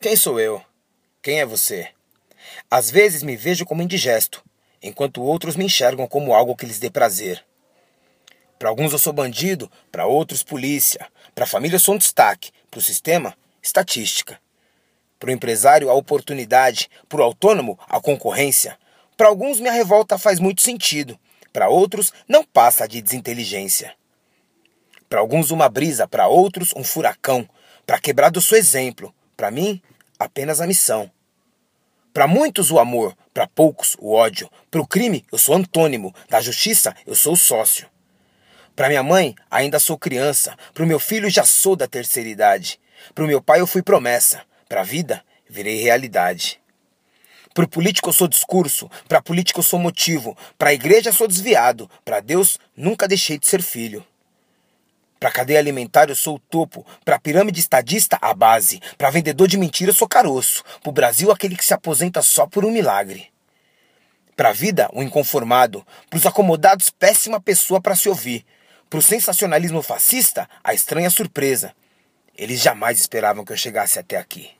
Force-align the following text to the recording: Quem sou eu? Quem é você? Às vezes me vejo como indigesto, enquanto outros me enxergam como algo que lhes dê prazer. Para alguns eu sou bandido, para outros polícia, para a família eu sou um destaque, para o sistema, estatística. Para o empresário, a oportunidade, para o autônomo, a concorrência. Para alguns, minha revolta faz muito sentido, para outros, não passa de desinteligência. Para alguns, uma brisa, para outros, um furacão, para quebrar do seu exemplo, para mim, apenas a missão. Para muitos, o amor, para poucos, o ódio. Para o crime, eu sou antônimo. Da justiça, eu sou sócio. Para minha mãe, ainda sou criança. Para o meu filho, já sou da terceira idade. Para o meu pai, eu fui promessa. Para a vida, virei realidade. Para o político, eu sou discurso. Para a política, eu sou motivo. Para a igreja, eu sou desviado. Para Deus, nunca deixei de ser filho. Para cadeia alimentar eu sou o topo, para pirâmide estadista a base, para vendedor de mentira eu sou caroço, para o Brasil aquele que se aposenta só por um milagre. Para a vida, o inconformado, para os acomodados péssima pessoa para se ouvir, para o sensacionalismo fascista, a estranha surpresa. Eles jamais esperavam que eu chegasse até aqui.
Quem 0.00 0.14
sou 0.14 0.38
eu? 0.38 0.62
Quem 1.20 1.40
é 1.40 1.44
você? 1.44 1.88
Às 2.70 2.88
vezes 2.88 3.24
me 3.24 3.36
vejo 3.36 3.66
como 3.66 3.82
indigesto, 3.82 4.44
enquanto 4.80 5.20
outros 5.20 5.56
me 5.56 5.64
enxergam 5.64 6.06
como 6.06 6.32
algo 6.32 6.54
que 6.54 6.64
lhes 6.64 6.78
dê 6.78 6.88
prazer. 6.88 7.44
Para 8.60 8.68
alguns 8.68 8.92
eu 8.92 8.98
sou 9.00 9.12
bandido, 9.12 9.68
para 9.90 10.06
outros 10.06 10.44
polícia, 10.44 11.04
para 11.34 11.42
a 11.42 11.48
família 11.48 11.74
eu 11.74 11.80
sou 11.80 11.96
um 11.96 11.98
destaque, 11.98 12.52
para 12.70 12.78
o 12.78 12.82
sistema, 12.82 13.36
estatística. 13.60 14.40
Para 15.18 15.30
o 15.30 15.32
empresário, 15.32 15.90
a 15.90 15.94
oportunidade, 15.94 16.88
para 17.08 17.20
o 17.20 17.24
autônomo, 17.24 17.76
a 17.88 18.00
concorrência. 18.00 18.78
Para 19.16 19.26
alguns, 19.26 19.58
minha 19.58 19.72
revolta 19.72 20.16
faz 20.16 20.38
muito 20.38 20.62
sentido, 20.62 21.18
para 21.52 21.68
outros, 21.68 22.12
não 22.28 22.44
passa 22.44 22.86
de 22.86 23.02
desinteligência. 23.02 23.96
Para 25.08 25.18
alguns, 25.18 25.50
uma 25.50 25.68
brisa, 25.68 26.06
para 26.06 26.28
outros, 26.28 26.72
um 26.76 26.84
furacão, 26.84 27.48
para 27.84 27.98
quebrar 27.98 28.30
do 28.30 28.40
seu 28.40 28.56
exemplo, 28.56 29.12
para 29.38 29.52
mim, 29.52 29.80
apenas 30.18 30.60
a 30.60 30.66
missão. 30.66 31.08
Para 32.12 32.26
muitos, 32.26 32.72
o 32.72 32.78
amor, 32.80 33.16
para 33.32 33.46
poucos, 33.46 33.96
o 34.00 34.12
ódio. 34.12 34.50
Para 34.68 34.80
o 34.80 34.86
crime, 34.86 35.24
eu 35.30 35.38
sou 35.38 35.54
antônimo. 35.54 36.12
Da 36.28 36.40
justiça, 36.40 36.92
eu 37.06 37.14
sou 37.14 37.36
sócio. 37.36 37.86
Para 38.74 38.88
minha 38.88 39.02
mãe, 39.02 39.36
ainda 39.48 39.78
sou 39.78 39.96
criança. 39.96 40.58
Para 40.74 40.82
o 40.82 40.86
meu 40.88 40.98
filho, 40.98 41.30
já 41.30 41.44
sou 41.44 41.76
da 41.76 41.86
terceira 41.86 42.28
idade. 42.28 42.80
Para 43.14 43.22
o 43.22 43.28
meu 43.28 43.40
pai, 43.40 43.60
eu 43.60 43.66
fui 43.68 43.80
promessa. 43.80 44.42
Para 44.68 44.80
a 44.80 44.84
vida, 44.84 45.24
virei 45.48 45.80
realidade. 45.80 46.60
Para 47.54 47.64
o 47.64 47.68
político, 47.68 48.08
eu 48.08 48.12
sou 48.12 48.26
discurso. 48.26 48.90
Para 49.06 49.18
a 49.18 49.22
política, 49.22 49.60
eu 49.60 49.64
sou 49.64 49.78
motivo. 49.78 50.36
Para 50.58 50.70
a 50.70 50.74
igreja, 50.74 51.10
eu 51.10 51.14
sou 51.14 51.28
desviado. 51.28 51.88
Para 52.04 52.18
Deus, 52.18 52.58
nunca 52.76 53.06
deixei 53.06 53.38
de 53.38 53.46
ser 53.46 53.62
filho. 53.62 54.04
Para 55.18 55.32
cadeia 55.32 55.58
alimentar 55.58 56.08
eu 56.08 56.14
sou 56.14 56.36
o 56.36 56.38
topo, 56.38 56.86
para 57.04 57.18
pirâmide 57.18 57.58
estadista 57.58 58.18
a 58.20 58.32
base, 58.32 58.80
para 58.96 59.10
vendedor 59.10 59.48
de 59.48 59.58
mentira 59.58 59.90
eu 59.90 59.94
sou 59.94 60.08
caroço, 60.08 60.62
para 60.80 60.90
o 60.90 60.92
Brasil 60.92 61.30
aquele 61.30 61.56
que 61.56 61.64
se 61.64 61.74
aposenta 61.74 62.22
só 62.22 62.46
por 62.46 62.64
um 62.64 62.70
milagre. 62.70 63.30
Para 64.36 64.50
a 64.50 64.52
vida, 64.52 64.88
o 64.92 65.02
inconformado, 65.02 65.84
para 66.08 66.16
os 66.16 66.26
acomodados 66.26 66.90
péssima 66.90 67.40
pessoa 67.40 67.80
para 67.80 67.96
se 67.96 68.08
ouvir, 68.08 68.46
para 68.88 69.00
o 69.00 69.02
sensacionalismo 69.02 69.82
fascista, 69.82 70.48
a 70.62 70.72
estranha 70.72 71.10
surpresa. 71.10 71.74
Eles 72.36 72.60
jamais 72.60 73.00
esperavam 73.00 73.44
que 73.44 73.52
eu 73.52 73.56
chegasse 73.56 73.98
até 73.98 74.16
aqui. 74.16 74.57